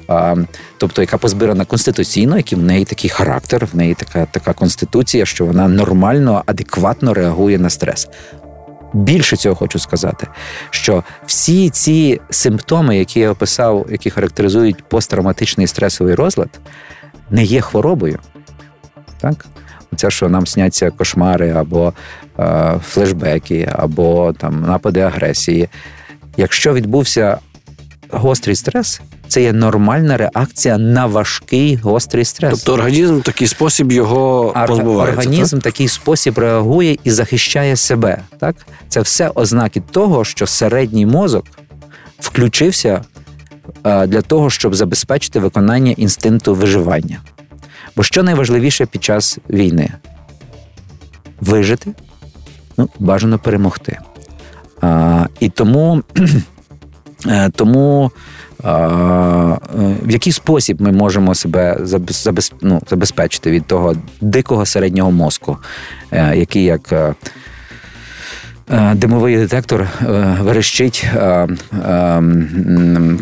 А, 0.07 0.35
Тобто, 0.77 1.01
яка 1.01 1.17
позбирана 1.17 1.65
конституційно, 1.65 2.37
який 2.37 2.57
в 2.59 2.61
неї 2.61 2.85
такий 2.85 3.09
характер, 3.09 3.67
в 3.73 3.75
неї 3.75 3.93
така 3.93 4.25
така 4.31 4.53
конституція, 4.53 5.25
що 5.25 5.45
вона 5.45 5.67
нормально, 5.67 6.43
адекватно 6.45 7.13
реагує 7.13 7.57
на 7.57 7.69
стрес. 7.69 8.07
Більше 8.95 9.37
цього 9.37 9.55
хочу 9.55 9.79
сказати, 9.79 10.27
що 10.69 11.03
всі 11.25 11.69
ці 11.69 12.21
симптоми, 12.29 12.97
які 12.97 13.19
я 13.19 13.31
описав, 13.31 13.85
які 13.89 14.09
характеризують 14.09 14.83
посттравматичний 14.83 15.67
стресовий 15.67 16.15
розлад, 16.15 16.59
не 17.29 17.43
є 17.43 17.61
хворобою. 17.61 18.19
Так? 19.21 19.45
Це, 19.95 20.09
що 20.09 20.29
нам 20.29 20.47
сняться 20.47 20.91
кошмари, 20.91 21.49
або 21.51 21.93
е, 22.39 22.79
флешбеки, 22.83 23.69
або 23.71 24.33
там 24.33 24.61
напади 24.61 24.99
агресії. 24.99 25.69
Якщо 26.37 26.73
відбувся 26.73 27.37
гострий 28.09 28.55
стрес, 28.55 29.01
це 29.35 29.41
є 29.41 29.53
нормальна 29.53 30.17
реакція 30.17 30.77
на 30.77 31.05
важкий 31.05 31.75
гострий 31.75 32.25
стрес. 32.25 32.51
Тобто 32.51 32.73
організм 32.73 33.19
в 33.19 33.21
такий 33.21 33.47
спосіб 33.47 33.91
його 33.91 34.53
позбувається? 34.67 35.19
Організм 35.19 35.55
так? 35.55 35.63
такий 35.63 35.87
спосіб 35.87 36.37
реагує 36.39 36.97
і 37.03 37.11
захищає 37.11 37.75
себе. 37.75 38.21
Так, 38.39 38.55
це 38.89 39.01
все 39.01 39.31
ознаки 39.35 39.83
того, 39.91 40.23
що 40.25 40.47
середній 40.47 41.05
мозок 41.05 41.45
включився 42.19 43.01
для 43.83 44.21
того, 44.21 44.49
щоб 44.49 44.75
забезпечити 44.75 45.39
виконання 45.39 45.91
інстинкту 45.91 46.55
виживання. 46.55 47.19
Бо 47.95 48.03
що 48.03 48.23
найважливіше 48.23 48.85
під 48.85 49.03
час 49.03 49.37
війни? 49.49 49.89
Вижити, 51.41 51.91
ну, 52.77 52.89
бажано 52.99 53.39
перемогти. 53.39 53.99
А, 54.81 55.25
І 55.39 55.49
тому, 55.49 56.03
е, 57.27 57.49
тому 57.49 58.11
в 58.65 60.11
який 60.11 60.33
спосіб 60.33 60.81
ми 60.81 60.91
можемо 60.91 61.35
себе 61.35 61.77
ну, 62.61 62.81
забезпечити 62.89 63.51
від 63.51 63.65
того 63.65 63.95
дикого 64.21 64.65
середнього 64.65 65.11
мозку, 65.11 65.57
е, 66.11 66.37
який 66.37 66.63
як 66.63 66.91
е, 66.91 67.13
е, 68.71 68.95
димовий 68.95 69.37
детектор 69.37 69.87
верещить, 70.41 71.07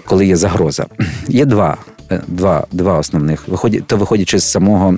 коли 0.06 0.26
є 0.26 0.36
загроза. 0.36 0.86
Є 1.28 1.46
два. 1.46 1.78
Два 2.28 2.68
два 2.72 2.98
основних 2.98 3.48
виходять, 3.48 3.88
то 3.88 3.98
виходячи 3.98 4.40
з 4.40 4.44
самого 4.44 4.98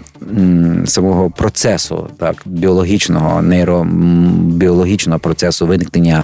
самого 0.85 1.29
процесу, 1.29 2.07
так 2.19 2.35
біологічного, 2.45 3.41
нейробіологічного 3.41 5.19
процесу 5.19 5.67
виникнення 5.67 6.23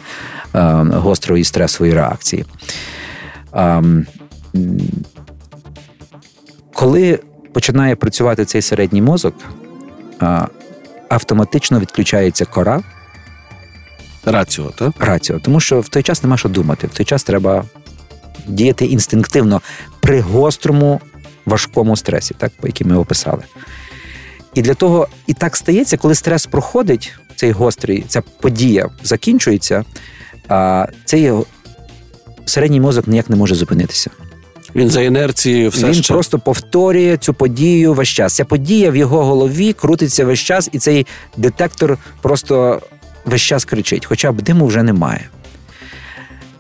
гострої 0.93 1.43
стресової 1.43 1.93
реакції. 1.93 2.45
Коли 6.73 7.19
починає 7.53 7.95
працювати 7.95 8.45
цей 8.45 8.61
середній 8.61 9.01
мозок, 9.01 9.35
автоматично 11.09 11.79
відключається 11.79 12.45
кора. 12.45 12.83
Раціо, 14.25 14.71
так? 14.75 14.93
Раціо. 14.99 15.39
Тому 15.39 15.59
що 15.59 15.79
в 15.79 15.89
той 15.89 16.03
час 16.03 16.23
нема 16.23 16.37
що 16.37 16.49
думати. 16.49 16.87
В 16.87 16.89
той 16.89 17.05
час 17.05 17.23
треба 17.23 17.65
діяти 18.47 18.85
інстинктивно 18.85 19.61
при 19.99 20.21
гострому 20.21 21.01
важкому 21.45 21.95
стресі, 21.95 22.33
так, 22.37 22.51
по 22.61 22.67
який 22.67 22.87
ми 22.87 22.97
описали. 22.97 23.43
І 24.53 24.61
для 24.61 24.73
того, 24.73 25.07
і 25.27 25.33
так 25.33 25.57
стається, 25.57 25.97
коли 25.97 26.15
стрес 26.15 26.45
проходить, 26.45 27.13
цей 27.35 27.51
гострий, 27.51 28.03
ця 28.07 28.21
подія 28.21 28.89
закінчується, 29.03 29.85
а 30.47 30.87
цей 31.05 31.31
середній 32.45 32.79
мозок 32.79 33.07
ніяк 33.07 33.29
не 33.29 33.35
може 33.35 33.55
зупинитися. 33.55 34.09
Він 34.75 34.89
за 34.89 35.01
інерцією 35.01 35.69
все 35.69 35.87
Він 35.87 35.93
ще... 35.93 36.13
просто 36.13 36.39
повторює 36.39 37.17
цю 37.17 37.33
подію 37.33 37.93
весь 37.93 38.09
час. 38.09 38.33
Ця 38.35 38.45
подія 38.45 38.91
в 38.91 38.95
його 38.95 39.25
голові 39.25 39.73
крутиться 39.73 40.25
весь 40.25 40.39
час, 40.39 40.69
і 40.71 40.79
цей 40.79 41.07
детектор 41.37 41.97
просто 42.21 42.81
весь 43.25 43.41
час 43.41 43.65
кричить, 43.65 44.05
хоча 44.05 44.31
б 44.31 44.41
диму 44.41 44.65
вже 44.65 44.83
немає. 44.83 45.29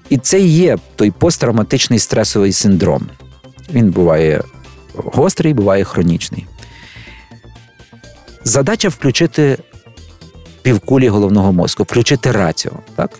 І 0.09 0.17
це 0.17 0.39
є 0.39 0.77
той 0.95 1.11
посттравматичний 1.11 1.99
стресовий 1.99 2.51
синдром. 2.51 3.09
Він 3.73 3.91
буває 3.91 4.43
гострий, 4.93 5.53
буває 5.53 5.83
хронічний. 5.83 6.45
Задача 8.43 8.89
включити 8.89 9.57
півкулі 10.61 11.07
головного 11.07 11.53
мозку, 11.53 11.83
включити 11.83 12.31
раціо. 12.31 12.71
Так? 12.95 13.11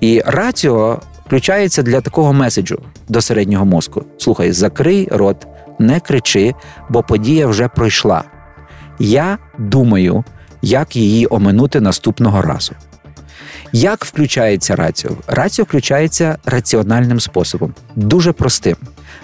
І 0.00 0.22
раціо 0.26 1.00
включається 1.32 1.82
для 1.82 2.00
такого 2.00 2.32
меседжу 2.32 2.82
до 3.08 3.20
середнього 3.20 3.64
мозку. 3.64 4.04
Слухай, 4.18 4.52
закрий 4.52 5.08
рот, 5.10 5.46
не 5.78 6.00
кричи, 6.00 6.54
бо 6.90 7.02
подія 7.02 7.46
вже 7.46 7.68
пройшла. 7.68 8.24
Я 8.98 9.38
думаю, 9.58 10.24
як 10.62 10.96
її 10.96 11.26
оминути 11.30 11.80
наступного 11.80 12.42
разу. 12.42 12.72
Як 13.72 14.04
включається 14.04 14.76
раціо? 14.76 15.10
Раціо 15.26 15.64
включається 15.64 16.38
раціональним 16.44 17.20
способом, 17.20 17.74
дуже 17.96 18.32
простим. 18.32 18.76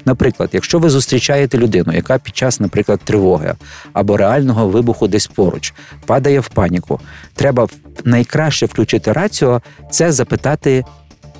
Наприклад, 0.04 0.50
якщо 0.52 0.78
ви 0.78 0.90
зустрічаєте 0.90 1.58
людину, 1.58 1.92
яка 1.92 2.18
під 2.18 2.36
час, 2.36 2.60
наприклад, 2.60 3.00
тривоги 3.04 3.54
або 3.92 4.16
реального 4.16 4.68
вибуху 4.68 5.08
десь 5.08 5.26
поруч 5.26 5.74
падає 6.06 6.40
в 6.40 6.48
паніку, 6.48 7.00
треба 7.34 7.68
найкраще 8.04 8.66
включити 8.66 9.12
раціо 9.12 9.62
це 9.90 10.12
запитати 10.12 10.84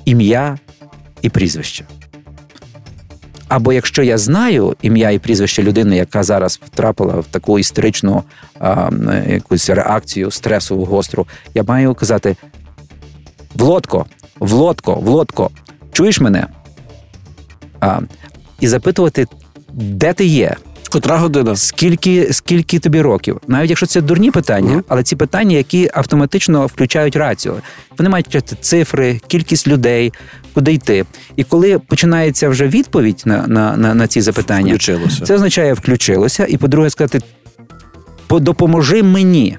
ім'я 0.09 0.57
і 1.21 1.29
прізвище. 1.29 1.85
Або 3.47 3.73
якщо 3.73 4.03
я 4.03 4.17
знаю 4.17 4.75
ім'я 4.81 5.09
і 5.09 5.19
прізвище 5.19 5.63
людини, 5.63 5.95
яка 5.95 6.23
зараз 6.23 6.59
втрапила 6.65 7.13
в 7.13 7.25
таку 7.25 7.59
історичну 7.59 8.23
а, 8.59 8.89
якусь 9.27 9.69
реакцію 9.69 10.31
стресову 10.31 10.85
гостру, 10.85 11.27
я 11.53 11.63
маю 11.63 11.93
казати: 11.95 12.35
Влодко, 13.55 14.05
Влодко, 14.39 14.95
Влодко, 14.95 15.49
чуєш 15.93 16.19
мене? 16.19 16.47
А, 17.79 17.99
І 18.59 18.67
запитувати, 18.67 19.27
де 19.73 20.13
ти 20.13 20.25
є, 20.25 20.55
Котра 20.89 21.17
година? 21.17 21.55
Скільки 21.55 22.33
скільки 22.33 22.79
тобі 22.79 23.01
років? 23.01 23.41
Навіть 23.47 23.69
якщо 23.69 23.85
це 23.85 24.01
дурні 24.01 24.31
питання, 24.31 24.75
mm. 24.75 24.83
але 24.87 25.03
ці 25.03 25.15
питання, 25.15 25.57
які 25.57 25.89
автоматично 25.93 26.65
включають 26.65 27.15
рацію. 27.15 27.55
Вони 27.97 28.09
мають 28.09 28.55
цифри, 28.61 29.19
кількість 29.27 29.67
людей, 29.67 30.13
куди 30.53 30.73
йти. 30.73 31.05
І 31.35 31.43
коли 31.43 31.79
починається 31.79 32.49
вже 32.49 32.67
відповідь 32.67 33.23
на 33.25 33.47
на, 33.47 33.77
на, 33.77 33.93
на 33.93 34.07
ці 34.07 34.21
запитання, 34.21 34.69
включилося. 34.69 35.25
це 35.25 35.35
означає 35.35 35.73
включилося. 35.73 36.45
І 36.49 36.57
по-друге, 36.57 36.89
сказати, 36.89 37.19
допоможи 38.29 39.03
мені. 39.03 39.57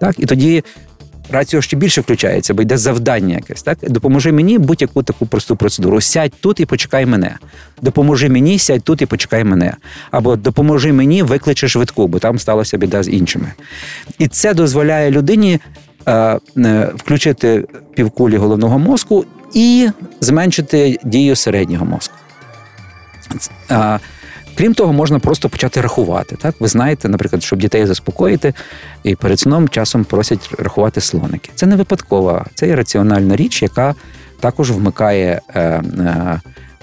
Так, 0.00 0.14
І 0.18 0.26
тоді 0.26 0.64
раціо 1.30 1.62
ще 1.62 1.76
більше 1.76 2.00
включається, 2.00 2.54
бо 2.54 2.62
йде 2.62 2.76
завдання 2.76 3.34
якесь. 3.34 3.62
Так, 3.62 3.78
допоможи 3.82 4.32
мені 4.32 4.58
будь-яку 4.58 5.02
таку 5.02 5.26
просту 5.26 5.56
процедуру. 5.56 6.00
Сядь 6.00 6.32
тут 6.40 6.60
і 6.60 6.66
почекай 6.66 7.06
мене. 7.06 7.36
Допоможи 7.82 8.28
мені, 8.28 8.58
сядь 8.58 8.82
тут 8.82 9.02
і 9.02 9.06
почекай 9.06 9.44
мене. 9.44 9.74
Або 10.10 10.36
допоможи 10.36 10.92
мені, 10.92 11.22
викличе 11.22 11.68
швидку, 11.68 12.06
бо 12.06 12.18
там 12.18 12.38
сталася 12.38 12.76
біда 12.76 13.02
з 13.02 13.08
іншими. 13.08 13.52
І 14.18 14.28
це 14.28 14.54
дозволяє 14.54 15.10
людині 15.10 15.60
е, 16.06 16.38
е, 16.56 16.90
включити 16.96 17.64
півкулі 17.94 18.36
головного 18.36 18.78
мозку 18.78 19.24
і 19.54 19.88
зменшити 20.20 20.98
дію 21.04 21.36
середнього 21.36 21.84
мозку. 21.84 22.14
Е, 24.58 24.62
Крім 24.62 24.74
того, 24.74 24.92
можна 24.92 25.18
просто 25.18 25.48
почати 25.48 25.80
рахувати. 25.80 26.36
Так, 26.36 26.54
ви 26.60 26.68
знаєте, 26.68 27.08
наприклад, 27.08 27.42
щоб 27.42 27.58
дітей 27.58 27.86
заспокоїти, 27.86 28.54
і 29.02 29.14
перед 29.14 29.40
сном 29.40 29.68
часом 29.68 30.04
просять 30.04 30.50
рахувати 30.58 31.00
слоники. 31.00 31.50
Це 31.54 31.66
не 31.66 31.76
випадкова, 31.76 32.46
це 32.54 32.66
є 32.66 32.76
раціональна 32.76 33.36
річ, 33.36 33.62
яка 33.62 33.94
також 34.40 34.70
вмикає. 34.70 35.40
Е, 35.54 35.60
е, 35.60 36.40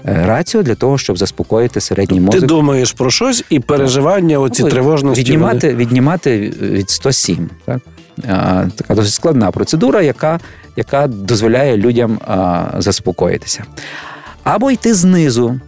Раціо 0.08 0.62
для 0.62 0.74
того, 0.74 0.98
щоб 0.98 1.18
заспокоїти 1.18 1.80
середній 1.80 2.20
мозок. 2.20 2.40
Ти 2.40 2.46
думаєш 2.46 2.92
про 2.92 3.10
щось 3.10 3.44
і 3.50 3.60
переживання, 3.60 4.38
оці 4.38 4.62
ну, 4.62 4.68
тривожності. 4.68 5.24
Віднімати 5.24 5.66
вони... 5.66 5.78
віднімати 5.78 6.52
від 6.60 6.90
107. 6.90 7.50
Так? 7.64 7.78
А, 8.28 8.64
така 8.76 8.94
досить 8.94 9.14
складна 9.14 9.50
процедура, 9.50 10.02
яка 10.02 10.40
яка 10.76 11.06
дозволяє 11.06 11.76
людям 11.76 12.18
а, 12.26 12.64
заспокоїтися. 12.78 13.64
Або 14.44 14.70
йти 14.70 14.94
знизу 14.94 15.60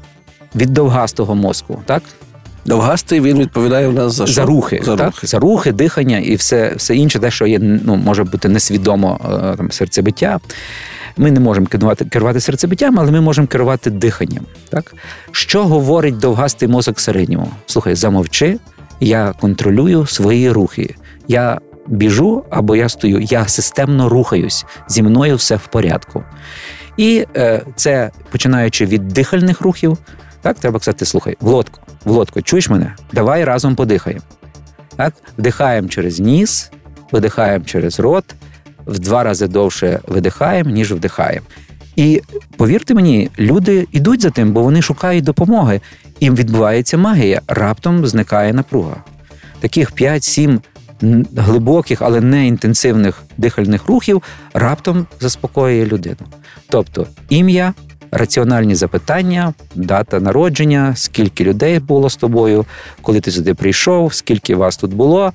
від 0.55 0.73
довгастого 0.73 1.35
мозку, 1.35 1.83
так? 1.87 2.03
Довгастий 2.67 3.21
він 3.21 3.39
відповідає 3.39 3.89
в 3.89 3.93
нас 3.93 4.15
за 4.15 4.27
що? 4.27 4.35
За 4.35 4.45
рухи, 4.45 4.81
за, 4.85 4.97
так? 4.97 5.07
рухи. 5.07 5.27
за 5.27 5.39
рухи, 5.39 5.73
дихання 5.73 6.19
і 6.19 6.35
все 6.35 6.73
все 6.77 6.97
інше, 6.97 7.19
те, 7.19 7.31
що 7.31 7.47
є, 7.47 7.59
ну, 7.59 7.97
може 7.97 8.25
бути 8.25 8.49
несвідомо 8.49 9.21
е, 9.25 9.57
там, 9.57 9.71
серцебиття. 9.71 10.41
Ми 11.17 11.31
не 11.31 11.41
можемо 11.41 11.67
керувати 11.67 12.05
керувати 12.05 12.41
серцебиттям, 12.41 12.99
але 12.99 13.11
ми 13.11 13.21
можемо 13.21 13.47
керувати 13.47 13.91
диханням. 13.91 14.45
Так? 14.69 14.95
Що 15.31 15.65
говорить 15.65 16.19
довгастий 16.19 16.69
мозок 16.69 17.01
середньому? 17.01 17.51
Слухай, 17.67 17.95
замовчи, 17.95 18.59
я 19.01 19.35
контролюю 19.41 20.07
свої 20.07 20.51
рухи. 20.51 20.95
Я 21.29 21.61
біжу 21.87 22.45
або 22.51 22.77
я 22.77 22.89
стою, 22.89 23.21
я 23.21 23.49
системно 23.49 24.09
рухаюсь, 24.09 24.67
зі 24.89 25.03
мною 25.03 25.37
все 25.37 25.57
в 25.57 25.67
порядку. 25.67 26.25
І 26.97 27.27
е, 27.37 27.63
це 27.77 28.11
починаючи 28.31 28.87
від 28.87 29.09
дихальних 29.09 29.61
рухів. 29.61 29.99
Так, 30.43 30.59
треба 30.59 30.81
сказати, 30.81 31.05
слухай, 31.05 31.37
Володко, 31.41 31.81
Володко, 32.05 32.43
чуєш 32.43 32.71
мене? 32.71 32.95
Давай 33.13 33.45
разом 33.45 33.77
подихаємо. 33.77 34.23
Так, 34.97 35.15
Вдихаємо 35.39 35.89
через 35.89 36.21
ніс, 36.21 36.71
видихаємо 37.13 37.65
через 37.65 38.01
рот, 38.01 38.25
в 38.87 38.99
два 38.99 39.25
рази 39.25 39.49
довше 39.49 40.01
видихаємо, 40.07 40.71
ніж 40.71 40.93
вдихаємо. 40.93 41.47
І 41.97 42.23
повірте 42.57 42.95
мені, 42.95 43.31
люди 43.39 43.87
йдуть 43.93 44.21
за 44.21 44.31
тим, 44.31 44.53
бо 44.53 44.63
вони 44.63 44.83
шукають 44.83 45.25
допомоги. 45.25 45.81
Їм 46.21 46.37
відбувається 46.37 46.99
магія, 46.99 47.41
раптом 47.49 48.07
зникає 48.07 48.53
напруга. 48.53 48.97
Таких 49.61 49.93
5-7 49.93 50.61
глибоких, 51.37 52.03
але 52.03 52.21
не 52.21 52.47
інтенсивних 52.47 53.23
дихальних 53.37 53.87
рухів 53.87 54.23
раптом 54.55 55.07
заспокоює 55.21 55.87
людину. 55.87 56.27
Тобто 56.69 57.07
ім'я, 57.29 57.75
раціональні 58.11 58.75
запитання, 58.75 59.55
дата 59.75 60.21
народження, 60.21 60.93
скільки 60.97 61.45
людей 61.45 61.79
було 61.79 62.11
з 62.11 62.17
тобою, 62.17 62.65
коли 63.03 63.21
ти 63.21 63.31
сюди 63.31 63.55
прийшов, 63.55 64.15
скільки 64.15 64.55
вас 64.55 64.77
тут 64.77 64.95
було, 64.95 65.33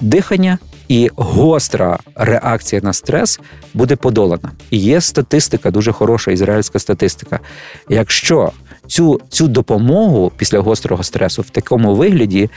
дихання. 0.00 0.58
І 0.88 1.10
гостра 1.16 1.98
реакція 2.14 2.82
на 2.84 2.92
стрес 2.92 3.40
буде 3.74 3.96
подолана. 3.96 4.50
І 4.70 4.78
є 4.78 5.00
статистика, 5.00 5.70
дуже 5.70 5.92
хороша 5.92 6.30
ізраїльська 6.30 6.78
статистика. 6.78 7.40
Якщо 7.88 8.52
цю 8.86 9.20
цю 9.28 9.48
допомогу 9.48 10.32
після 10.36 10.58
гострого 10.60 11.02
стресу 11.02 11.42
в 11.42 11.50
такому 11.50 11.94
вигляді, 11.94 12.50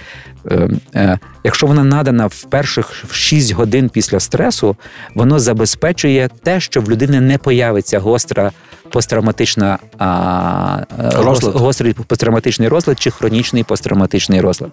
е, 0.51 0.69
е, 0.95 1.19
якщо 1.43 1.67
вона 1.67 1.83
надана 1.83 2.27
в 2.27 2.43
перших 2.43 3.05
6 3.11 3.51
годин 3.51 3.89
після 3.89 4.19
стресу, 4.19 4.75
воно 5.15 5.39
забезпечує 5.39 6.29
те, 6.43 6.59
що 6.59 6.81
в 6.81 6.91
людини 6.91 7.21
не 7.21 7.37
появиться 7.37 7.99
гостра 7.99 8.51
посттравматична 8.91 9.77
а, 9.97 10.77
е, 10.99 11.09
розлад. 11.15 11.55
гострий 11.55 11.93
посттравматичний 11.93 12.67
розлад 12.67 12.99
чи 12.99 13.11
хронічний 13.11 13.63
посттравматичний 13.63 14.41
розлад. 14.41 14.71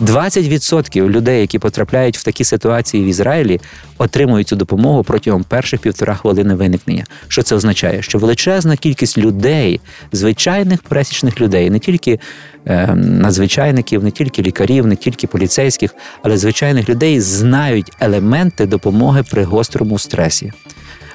20% 0.00 1.08
людей, 1.08 1.40
які 1.40 1.58
потрапляють 1.58 2.18
в 2.18 2.22
такі 2.22 2.44
ситуації 2.44 3.04
в 3.04 3.06
Ізраїлі, 3.06 3.60
отримують 3.98 4.48
цю 4.48 4.56
допомогу 4.56 5.04
протягом 5.04 5.44
перших 5.44 5.80
півтора 5.80 6.14
хвилини 6.14 6.54
виникнення. 6.54 7.04
Що 7.28 7.42
це 7.42 7.56
означає? 7.56 8.02
Що 8.02 8.18
величезна 8.18 8.76
кількість 8.76 9.18
людей, 9.18 9.80
звичайних 10.12 10.82
пересічних 10.82 11.40
людей, 11.40 11.70
не 11.70 11.78
тільки 11.78 12.20
е, 12.66 12.94
надзвичайників, 12.96 14.04
не 14.04 14.10
тільки 14.10 14.42
лікарів, 14.42 14.86
не 14.86 14.96
тільки 14.96 15.26
поліцейських, 15.26 15.94
але 16.22 16.36
звичайних 16.36 16.88
людей 16.88 17.20
знають 17.20 17.92
елементи 18.00 18.66
допомоги 18.66 19.24
при 19.30 19.44
гострому 19.44 19.98
стресі 19.98 20.52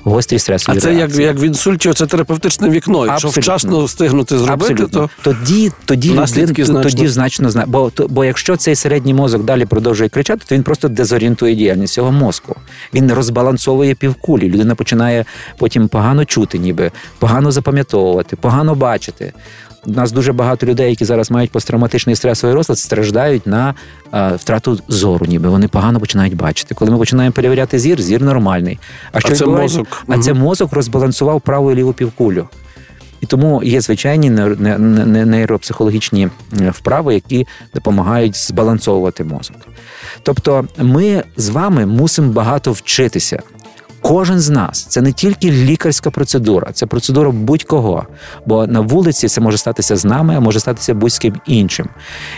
гострі 0.04 0.39
стресові 0.39 0.78
А 0.78 0.82
це 0.82 0.94
як 0.94 1.16
як 1.16 1.39
в 1.39 1.44
інсульті, 1.44 1.94
це 1.94 2.06
терапевтичне 2.06 2.70
вікно. 2.70 3.06
Якщо 3.06 3.28
Абсолютно. 3.28 3.42
вчасно 3.42 3.86
встигнути 3.86 4.38
зробити, 4.38 4.74
Абсолютно. 4.74 5.10
то 5.24 5.34
тоді 5.34 5.72
тоді 5.86 6.13
наслідки 6.13 6.66
значно. 6.66 6.92
тоді 6.92 7.08
значно 7.08 7.50
зна. 7.50 7.63
Бо 7.68 7.89
то, 7.89 8.08
бо 8.08 8.26
якщо 8.26 8.56
цей 8.58 8.76
середній 8.76 9.13
мозок 9.13 9.44
далі 9.44 9.66
продовжує 9.66 10.10
кричати, 10.10 10.42
то 10.48 10.56
він 10.56 10.63
просто 10.63 10.89
дезорієнтує 10.89 11.56
діяльність 11.56 11.94
цього 11.94 12.12
мозку. 12.12 12.56
Він 12.94 13.13
розбалансовує 13.13 13.96
півкулі. 13.96 14.50
Людина 14.50 14.76
починає 14.76 15.26
потім 15.58 15.88
погано 15.88 16.26
чути, 16.26 16.58
ніби 16.58 16.92
погано 17.20 17.52
запам'ятовувати, 17.52 18.36
погано 18.36 18.76
бачити. 18.76 19.34
У 19.86 19.92
нас 19.92 20.12
дуже 20.12 20.34
багато 20.34 20.66
людей, 20.66 20.89
які 20.89 21.06
зараз 21.06 21.32
мають 21.32 21.52
посттравматичний 21.52 22.16
стресовий 22.16 22.56
розлад, 22.56 22.80
страждають 22.80 23.48
на 23.48 23.74
а, 24.12 24.36
втрату 24.36 24.80
зору, 24.88 25.26
ніби 25.26 25.50
вони 25.50 25.68
погано 25.68 26.00
починають 26.00 26.36
бачити. 26.36 26.76
Коли 26.76 26.92
ми 26.92 26.98
починаємо 26.98 27.34
перевіряти 27.34 27.80
зір, 27.80 28.02
зір 28.02 28.22
нормальний. 28.22 28.80
А 29.12 29.20
що 29.20 29.36
це 29.36 29.46
мозок? 29.46 29.93
А 30.08 30.14
угу. 30.14 30.24
це 30.24 30.34
мозок 30.34 30.74
розбалансував 30.74 31.42
праву 31.42 31.72
і 31.72 31.76
ліву 31.76 31.94
півкулю. 31.94 32.48
І 33.22 33.26
тому 33.26 33.64
є 33.64 33.82
звичайні 33.82 34.30
нейропсихологічні 34.30 36.30
вправи, 36.52 37.14
які 37.14 37.48
допомагають 37.74 38.36
збалансовувати 38.36 39.24
мозок. 39.24 39.56
Тобто, 40.24 40.66
ми 40.78 41.24
з 41.38 41.50
вами 41.50 41.86
мусимо 41.86 42.32
багато 42.32 42.72
вчитися. 42.72 43.42
Кожен 44.04 44.39
з 44.39 44.50
нас 44.50 44.86
це 44.86 45.02
не 45.02 45.12
тільки 45.12 45.52
лікарська 45.52 46.12
процедура, 46.12 46.72
це 46.72 46.86
процедура 46.86 47.32
будь-кого. 47.32 48.06
Бо 48.46 48.68
на 48.68 48.80
вулиці 48.80 49.28
це 49.28 49.42
може 49.42 49.58
статися 49.58 49.96
з 49.96 50.06
нами, 50.06 50.36
а 50.36 50.39
може 50.39 50.60
статися 50.60 50.94
будь-ким 50.94 51.36
іншим. 51.46 51.89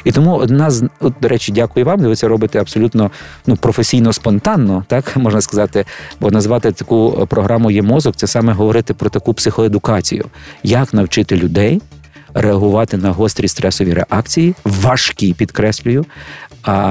І 0.03 0.11
тому 0.11 0.35
одна 0.35 0.71
з 0.71 0.89
от, 0.99 1.13
до 1.21 1.27
речі, 1.27 1.51
дякую 1.51 1.85
вам. 1.85 1.99
Ви 1.99 2.15
це 2.15 2.27
робите 2.27 2.59
абсолютно 2.59 3.11
ну 3.47 3.55
професійно 3.55 4.13
спонтанно, 4.13 4.85
так 4.87 5.17
можна 5.17 5.41
сказати. 5.41 5.85
Бо 6.19 6.31
назвати 6.31 6.71
таку 6.71 7.27
програму 7.29 7.71
є 7.71 7.81
мозок, 7.81 8.15
це 8.15 8.27
саме 8.27 8.53
говорити 8.53 8.93
про 8.93 9.09
таку 9.09 9.33
психоедукацію, 9.33 10.25
як 10.63 10.93
навчити 10.93 11.37
людей. 11.37 11.81
Реагувати 12.37 12.97
на 12.97 13.11
гострі 13.11 13.47
стресові 13.47 13.93
реакції, 13.93 14.55
важкі 14.63 15.33
підкреслюю, 15.33 16.05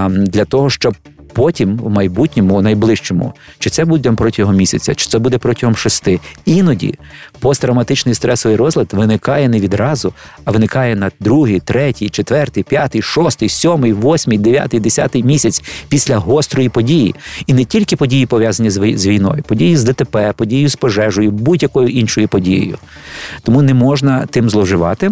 для 0.09 0.45
того, 0.45 0.71
щоб 0.71 0.95
потім, 1.35 1.77
в 1.77 1.91
майбутньому, 1.91 2.63
найближчому, 2.63 3.33
чи 3.59 3.71
це 3.71 3.85
буде 3.85 4.13
протягом 4.13 4.57
місяця, 4.57 4.95
чи 4.95 5.09
це 5.09 5.19
буде 5.19 5.39
протягом 5.39 5.77
шести. 5.77 6.21
Іноді 6.45 6.95
посттравматичний 7.41 8.15
стресовий 8.15 8.57
розлад 8.57 8.89
виникає 8.93 9.49
не 9.49 9.61
відразу, 9.61 10.13
а 10.45 10.51
виникає 10.51 10.97
на 10.97 11.11
другий, 11.21 11.61
третій, 11.61 12.09
четвертий, 12.09 12.63
п'ятий, 12.63 13.03
шостий, 13.03 13.49
сьомий, 13.49 13.93
восьмий, 13.93 14.39
дев'ятий, 14.39 14.81
десятий 14.81 15.23
місяць 15.23 15.63
після 15.89 16.17
гострої 16.17 16.69
події. 16.69 17.15
І 17.47 17.55
не 17.55 17.65
тільки 17.65 17.97
події 17.97 18.27
пов'язані 18.27 18.71
з 18.71 19.07
війною, 19.07 19.43
події 19.43 19.77
з 19.77 19.85
ДТП, 19.85 20.33
події 20.37 20.69
з 20.69 20.77
пожежею, 20.77 21.31
будь-якою 21.31 21.89
іншою 21.89 22.29
подією. 22.29 22.79
Тому 23.43 23.63
не 23.63 23.75
можна 23.75 24.27
тим 24.27 24.51
зловживати. 24.51 25.11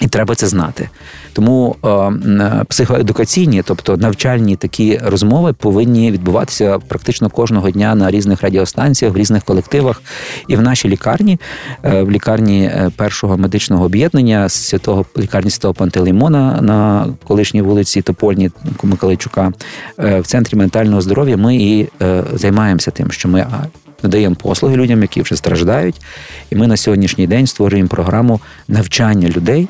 І 0.00 0.06
треба 0.06 0.34
це 0.34 0.46
знати. 0.46 0.88
Тому 1.32 1.76
е, 1.84 2.64
психоедукаційні, 2.68 3.62
тобто 3.62 3.96
навчальні 3.96 4.56
такі 4.56 5.00
розмови, 5.04 5.52
повинні 5.52 6.10
відбуватися 6.10 6.78
практично 6.78 7.30
кожного 7.30 7.70
дня 7.70 7.94
на 7.94 8.10
різних 8.10 8.42
радіостанціях, 8.42 9.14
в 9.14 9.16
різних 9.16 9.44
колективах. 9.44 10.02
І 10.48 10.56
в 10.56 10.62
нашій 10.62 10.88
лікарні, 10.88 11.38
е, 11.82 12.02
в 12.02 12.10
лікарні 12.10 12.62
е, 12.62 12.90
першого 12.96 13.36
медичного 13.36 13.84
об'єднання 13.84 14.48
святого 14.48 15.04
лікарні 15.18 15.50
святого 15.50 15.74
Пантелеймона 15.74 16.62
на 16.62 17.06
колишній 17.26 17.62
вулиці 17.62 18.02
Топольні 18.02 18.50
Миколайчука, 18.82 19.52
е, 19.98 20.20
в 20.20 20.26
центрі 20.26 20.56
ментального 20.56 21.00
здоров'я 21.00 21.36
ми 21.36 21.56
і 21.56 21.88
е, 22.02 22.24
займаємося 22.34 22.90
тим, 22.90 23.10
що 23.10 23.28
ми 23.28 23.46
надаємо 24.02 24.34
послуги 24.34 24.76
людям, 24.76 25.02
які 25.02 25.22
вже 25.22 25.36
страждають. 25.36 26.00
І 26.50 26.56
ми 26.56 26.66
на 26.66 26.76
сьогоднішній 26.76 27.26
день 27.26 27.46
створюємо 27.46 27.88
програму 27.88 28.40
навчання 28.68 29.28
людей. 29.28 29.68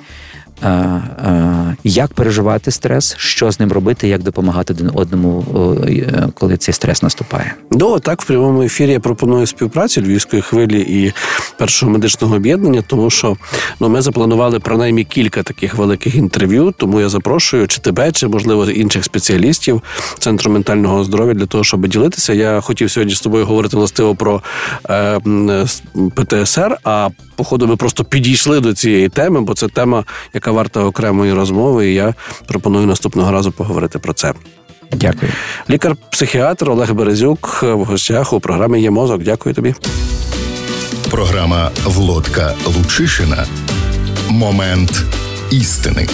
Е, 0.62 0.68
е, 0.68 1.76
Як 1.84 2.14
переживати 2.14 2.70
стрес, 2.70 3.14
що 3.18 3.52
з 3.52 3.60
ним 3.60 3.72
робити, 3.72 4.08
як 4.08 4.22
допомагати 4.22 4.72
один 4.72 4.90
одному, 4.94 5.44
е, 5.88 6.28
коли 6.34 6.56
цей 6.56 6.74
стрес 6.74 7.02
наступає. 7.02 7.54
Ну, 7.70 7.98
так, 7.98 8.22
в 8.22 8.26
прямому 8.26 8.62
ефірі 8.62 8.90
я 8.90 9.00
пропоную 9.00 9.46
співпрацю 9.46 10.00
Львівської 10.00 10.42
хвилі 10.42 10.80
і 10.80 11.12
першого 11.58 11.92
медичного 11.92 12.36
об'єднання, 12.36 12.82
тому 12.86 13.10
що 13.10 13.36
ну, 13.80 13.88
ми 13.88 14.02
запланували 14.02 14.60
принаймні 14.60 15.04
кілька 15.04 15.42
таких 15.42 15.74
великих 15.74 16.14
інтерв'ю. 16.14 16.74
Тому 16.78 17.00
я 17.00 17.08
запрошую 17.08 17.68
чи 17.68 17.80
тебе, 17.80 18.12
чи 18.12 18.28
можливо 18.28 18.70
інших 18.70 19.04
спеціалістів 19.04 19.82
центру 20.18 20.52
ментального 20.52 21.04
здоров'я 21.04 21.34
для 21.34 21.46
того, 21.46 21.64
щоб 21.64 21.86
ділитися. 21.86 22.32
Я 22.32 22.60
хотів 22.60 22.90
сьогодні 22.90 23.14
з 23.14 23.20
тобою 23.20 23.46
говорити 23.46 23.76
властиво 23.76 24.14
про 24.14 24.42
е, 24.90 25.20
ПТСР. 26.14 26.76
А 26.84 27.08
походу, 27.36 27.66
ми 27.66 27.76
просто 27.76 28.04
підійшли 28.04 28.60
до 28.60 28.74
цієї 28.74 29.08
теми, 29.08 29.40
бо 29.40 29.54
це 29.54 29.68
тема, 29.68 30.04
яка 30.34 30.52
варта 30.52 30.84
окремої 30.84 31.32
розмови. 31.32 31.88
І 31.90 31.94
я 31.94 32.14
пропоную 32.46 32.86
наступного 32.86 33.32
разу 33.32 33.52
поговорити 33.52 33.98
про 33.98 34.12
це. 34.12 34.32
Дякую. 34.92 35.32
Лікар-психіатр 35.70 36.70
Олег 36.70 36.92
Березюк 36.92 37.62
в 37.62 37.84
гостях 37.84 38.32
у 38.32 38.40
програмі 38.40 38.82
Є 38.82 38.90
мозок. 38.90 39.22
Дякую 39.22 39.54
тобі. 39.54 39.74
Програма 41.10 41.70
Влодка 41.84 42.54
Лучишина. 42.66 43.46
Момент 44.28 45.02
істини. 45.50 46.08